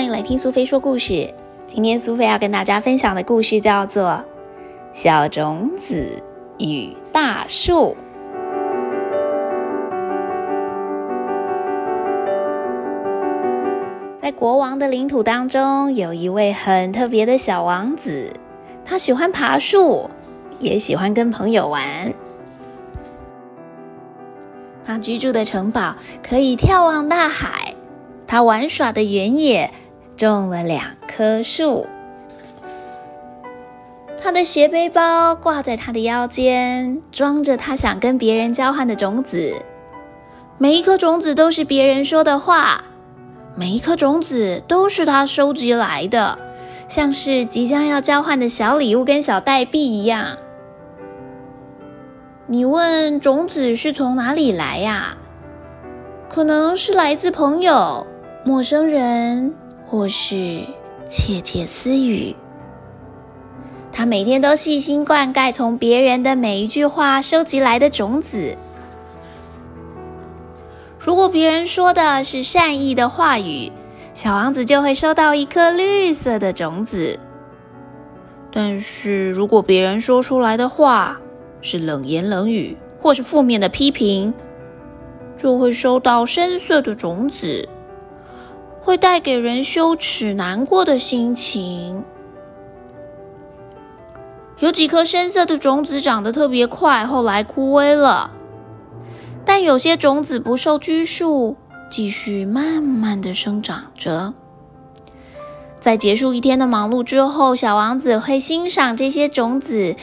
[0.00, 1.28] 欢迎来听苏菲说故事。
[1.66, 4.12] 今天苏菲要跟大家分享的故事叫做
[4.94, 6.22] 《小种子
[6.58, 7.94] 与大树》。
[14.18, 18.32] 在国王的领土当中，有一位很特别的小王子，
[18.86, 20.08] 他喜欢爬树，
[20.60, 22.10] 也喜欢跟朋友玩。
[24.86, 25.94] 他居住的城堡
[26.26, 27.74] 可以眺望大海。
[28.26, 29.72] 他玩耍的原野
[30.20, 31.86] 种了两棵树。
[34.22, 39.62] 他的斜背包挂在他的腰间，装着他想跟别人交换的种子。
[40.58, 42.84] 每一颗种子都是别人说的话，
[43.56, 46.38] 每一颗种子都是他收集来的，
[46.86, 50.36] 像是即将要交换的小礼物跟小代币一样。
[52.46, 55.16] 你问种子是从哪里来呀？
[56.28, 58.06] 可能是来自朋友。
[58.42, 59.54] 陌生人，
[59.90, 60.60] 或是
[61.08, 62.36] 窃窃私语。
[63.92, 68.56] 他每天都细心灌溉从别人的每一句话收集来的种子。
[70.96, 73.72] 如果别人说的是善意的话语，
[74.14, 77.18] 小王子就会收到一颗绿色的种子；
[78.52, 81.20] 但是如果别人说出来的话
[81.62, 84.32] 是冷言冷语，或是负面的批评，
[85.36, 87.68] 就会收到深色的种子。
[88.80, 92.02] 会带给人羞耻、难过的心情。
[94.58, 98.30] 有几颗深色的种子长得特别快，后来枯萎了。
[99.44, 101.56] 但有些种子不受拘束，
[101.90, 104.34] 继续慢慢的生长着。
[105.80, 109.96] 在结束一天的忙碌之后，小王子会欣赏这些种子，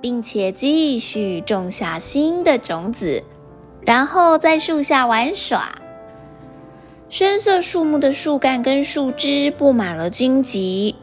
[0.00, 3.24] 并且继续种下新的种子，
[3.80, 5.76] 然后在树下玩耍。
[7.10, 10.94] 深色树木的树干跟树枝布满了荆棘。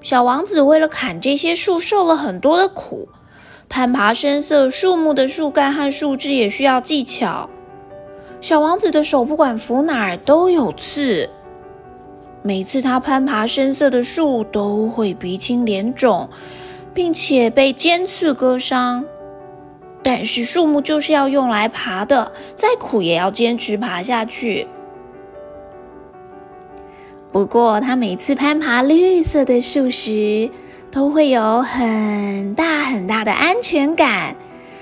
[0.00, 3.08] 小王子为了砍这些树，受了很多的苦。
[3.68, 7.48] 攀爬深色树木的树干和树枝也需要技巧。
[8.40, 11.30] 小王子的手不管扶哪儿都有刺。
[12.42, 16.28] 每次他攀爬深色的树，都会鼻青脸肿，
[16.92, 19.04] 并且被尖刺割伤。
[20.02, 24.66] 但是树木就是要用来爬的，再苦也要坚持爬下去。
[27.30, 30.50] 不过，他每次攀爬绿色的树时，
[30.90, 34.36] 都会有很大很大的安全感，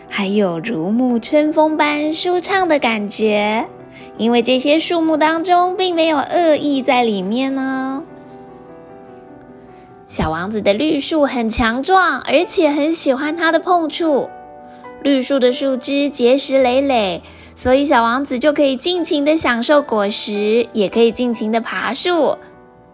[0.09, 3.69] 还有如沐春风般舒畅的感觉。
[4.17, 8.03] 因为这些树木当中并没有恶意在里面呢。
[10.09, 14.29] 小王子的绿树很强壮，而且很喜欢它的碰触。
[15.03, 17.23] 绿树的树枝结实累累，
[17.57, 22.37] 所以小王子就可以尽情的享受果实，也可以尽情的爬树。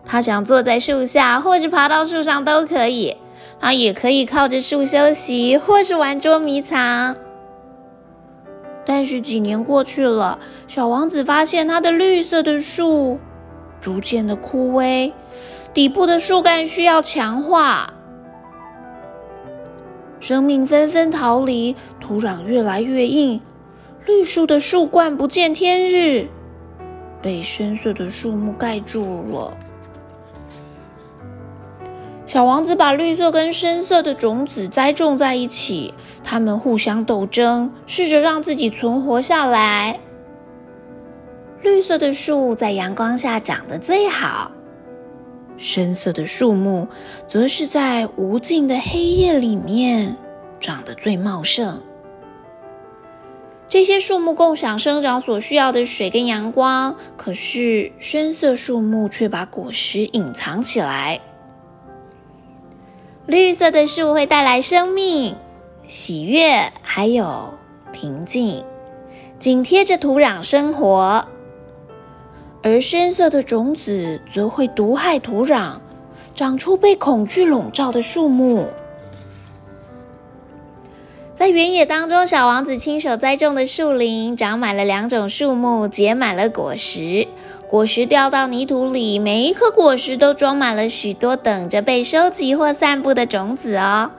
[0.05, 3.17] 他想坐在树下，或是爬到树上都可以。
[3.59, 7.17] 他也可以靠着树休息，或是玩捉迷藏。
[8.85, 13.19] 但是几年过去了，小王子发现他的绿色的树
[13.81, 15.11] 逐渐的枯萎，
[15.75, 17.93] 底部的树干需要强化。
[20.27, 23.41] 生命纷纷逃离，土壤越来越硬，
[24.05, 26.27] 绿树的树冠不见天日，
[27.23, 29.57] 被深色的树木盖住了。
[32.27, 35.95] 小王子把绿色跟深色的种子栽种在一起，
[36.25, 40.01] 它们互相斗争，试着让自己存活下来。
[41.63, 44.51] 绿色的树在阳光下长得最好。
[45.59, 46.89] 深色的树木
[47.27, 50.17] 则是在无尽的黑夜里面
[50.61, 51.83] 长得最茂盛。
[53.69, 61.21] 这些树木共享生长所需要的水跟阳光，可是深色树木却把果实隐藏起来。
[63.27, 65.35] 绿色的树会带来生命、
[65.89, 67.55] 喜悦，还有
[67.93, 68.65] 平静，
[69.41, 71.27] 紧贴着土壤生活。
[72.67, 75.75] 而深色的种子则会毒害土壤，
[76.35, 78.67] 长出被恐惧笼罩的树木。
[81.37, 87.29] 在原野当中，小王子亲手栽种的树林长满了两种树木，结满了果实。
[87.69, 94.11] 果实掉到泥土里，每一颗果实都装满了许多等着被收集或散布的种子哦。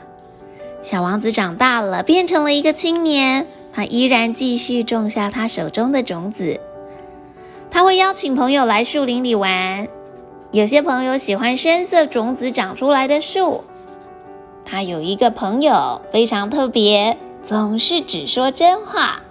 [0.81, 6.61] 小王子长大了，变成了一个青年，他依然继续种下他手中的种子。
[7.69, 9.87] 他会邀请朋友来树林里玩。
[10.51, 13.63] 有些朋友喜欢深色种子长出来的树。
[14.65, 19.21] 他有一个朋友非常特别，总是只说真话。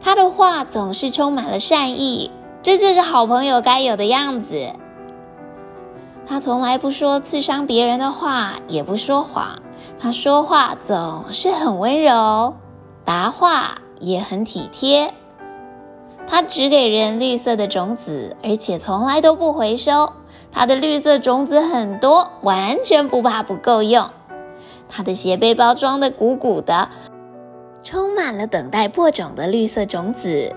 [0.00, 2.30] 他的话总是充满了善意，
[2.62, 4.72] 这就是好朋友该有的样子。
[6.26, 9.62] 他从来不说刺伤别人的话，也不说谎。
[9.98, 12.54] 他说话总是很温柔，
[13.04, 15.14] 答话也很体贴。
[16.28, 20.12] 他只给人绿色的种子，而且从来都不回收。
[20.50, 24.10] 他的绿色种子很多，完全不怕不够用。
[24.88, 26.88] 他的斜背包装的鼓鼓的，
[27.82, 30.54] 充满了等待播种的绿色种子，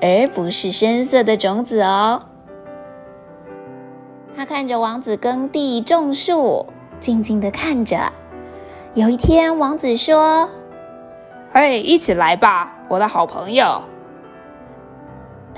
[0.00, 2.22] 而不是深色的种子哦。
[4.36, 6.66] 他看着王子耕地种树，
[7.00, 8.12] 静静的看着。
[8.94, 10.48] 有一天，王子说
[11.52, 13.82] ：“哎，一起来吧，我的好朋友。”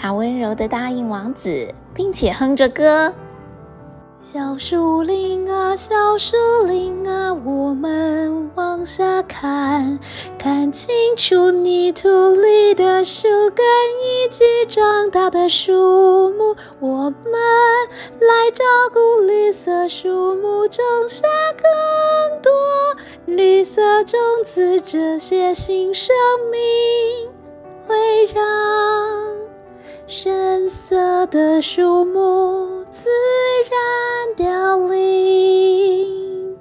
[0.03, 3.13] 他温柔的答应王子，并且哼着歌
[4.19, 9.99] ：“小树林啊，小树林啊，我们往下看，
[10.39, 13.63] 看清楚泥土里的树根
[14.03, 16.57] 以及长大的树木。
[16.79, 17.33] 我们
[18.21, 18.65] 来照
[18.95, 22.51] 顾绿色树木，种下更多
[23.27, 24.81] 绿色种子。
[24.81, 26.17] 这些新生
[26.51, 27.29] 命
[27.87, 28.43] 会让……”
[30.13, 33.09] 深色的树木自
[33.71, 36.57] 然凋零。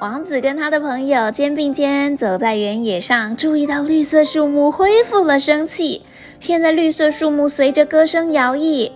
[0.00, 6.02] 王子跟他的朋友肩并肩走在原野上，注意到绿色树木恢复了生气。
[6.40, 8.90] 现在绿色树木随着歌声摇曳，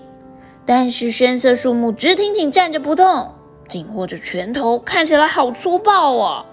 [0.67, 3.33] 但是深色树木直挺挺站着不动，
[3.69, 6.45] 紧握着拳头，看起来好粗暴哦。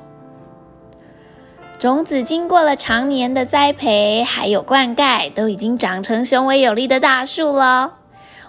[1.80, 7.94] 种子经过了常年的栽培，还有灌溉，都已经长成雄伟有力的大树了。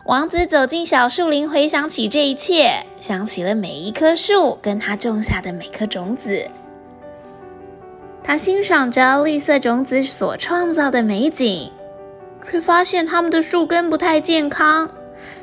[0.06, 6.48] 王子走进小树林，回想起这一切，想起了每一棵树跟他种下的每颗种子。
[8.24, 11.70] 他欣赏着绿色种子所创造的美景，
[12.42, 14.90] 却发现他们的树根不太健康。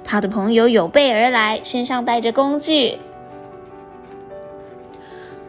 [0.03, 2.97] 他的朋友有备而来，身上带着工具。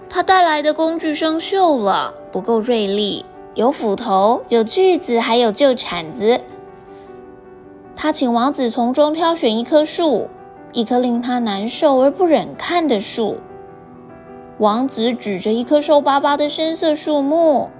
[0.08, 3.24] 他带来的工具生锈了，不够锐利，
[3.54, 6.42] 有斧头，有锯子，还有旧铲子。
[7.96, 10.28] 他请王子从中挑选一棵树，
[10.70, 13.38] 一棵令他难受而不忍看的树。
[14.58, 17.70] 王子指着一棵瘦巴巴的深色树木，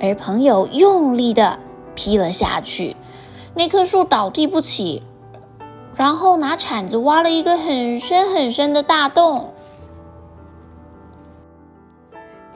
[0.00, 1.58] 而朋友用力的
[1.94, 2.96] 劈了下去，
[3.52, 5.02] 那棵树倒地不起，
[5.94, 9.52] 然后拿铲子挖了一个很深很深的大洞。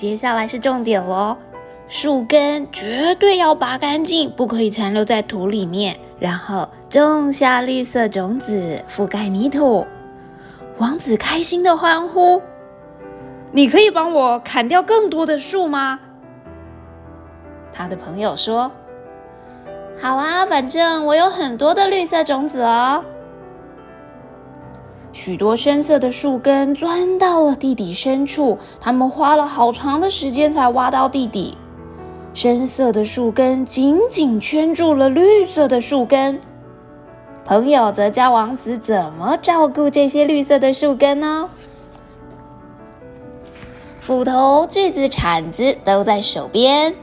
[0.03, 1.37] 接下来是重点喽，
[1.87, 5.97] 树根绝对要拔干净，不可以残留在土里面。
[6.19, 9.87] 然后种下绿色种子，覆盖泥土。
[10.79, 12.43] 王子开心的欢呼
[13.55, 16.01] ：“你可以帮我砍掉更多的树吗？”
[17.73, 18.73] 他的朋友说
[19.97, 23.05] ：“好啊，反正我有很多的绿色种子哦。”
[25.13, 31.57] 许多深色的树根钻到了地底深处，他们花了好长的时间才挖到地底。
[32.35, 36.41] 深色的树根紧紧圈住了绿色的树根。
[37.45, 41.51] 朋友则教王子怎么照顾这些绿色的树根呢？
[44.01, 46.95] 斧头、锯子、铲子都在手边，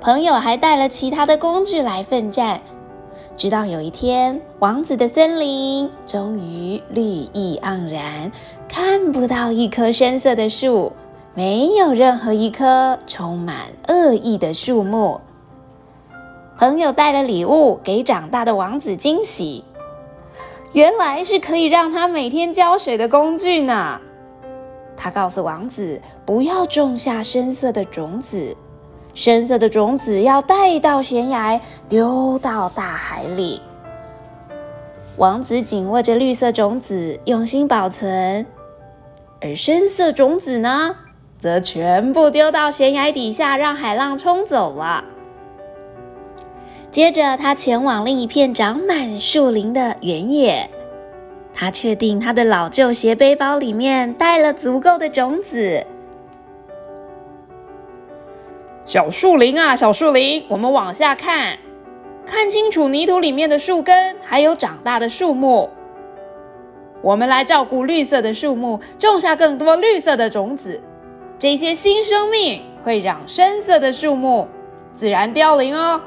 [0.00, 2.60] 朋友还带了其他的工具来奋战。
[3.40, 8.30] 直到有一天，王子的森林终于绿意盎然，
[8.68, 10.92] 看不到一棵深色的树，
[11.32, 15.22] 没有任何一棵充满恶意的树木。
[16.58, 19.64] 朋友带了礼物给长大的王子惊喜，
[20.74, 23.98] 原来是可以让他每天浇水的工具呢。
[24.98, 28.54] 他告诉王子，不要种下深色的种子。
[29.12, 33.60] 深色的种子要带到悬崖，丢到大海里。
[35.16, 38.46] 王子紧握着绿色种子，用心保存；
[39.40, 40.96] 而深色种子呢，
[41.38, 45.04] 则全部丢到悬崖底下，让海浪冲走了。
[46.90, 50.70] 接着，他前往另一片长满树林的原野。
[51.52, 55.84] 他确定他的老旧斜背包里面带了足够的种子。
[58.90, 61.56] 小树林啊，小树林，我们往下看，
[62.26, 65.70] 看清楚泥土里面的树根，还有长大的树木。
[67.00, 70.82] 我们来照顾绿色的树木，种下更多绿色的种子。
[71.38, 74.48] 这些新生命会让深色的树木
[74.96, 76.00] 自然凋零哦。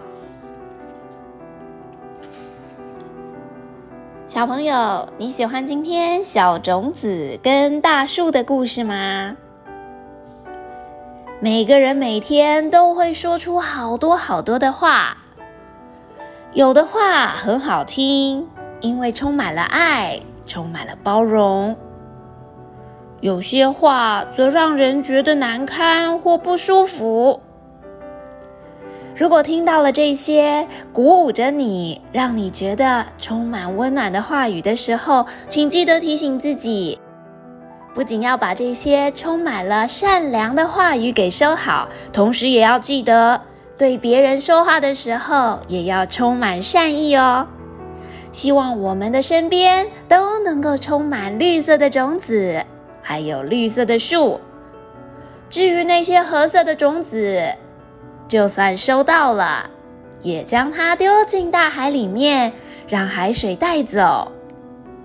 [4.27, 9.37] 小朋友，你喜欢今天小种子跟大树的故事吗？
[11.43, 15.17] 每个人每天都会说出好多好多的话，
[16.53, 18.47] 有的话很好听，
[18.79, 21.75] 因为充满了爱，充满了包容；
[23.19, 27.41] 有些话则让人觉得难堪或不舒服。
[29.13, 36.97] 如果听到了这些鼓舞着你、让你觉得充满温暖的话语的时候，请记得提醒自己，
[37.93, 43.39] 不仅要把这些充满了善良的话语给收好，同时也要记得
[43.77, 47.47] 对别人说话的时候也要充满善意哦。
[48.31, 52.65] 希望我们的身边都能够充满绿色的种子，
[53.03, 54.41] 还有绿色的树。
[55.49, 57.47] 至于那些褐色的种子，
[58.27, 59.69] 就算收到了，
[60.21, 62.53] 也将它丢进大海里面，
[62.87, 64.31] 让海水带走，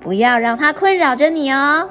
[0.00, 1.86] 不要让它困扰着你哦。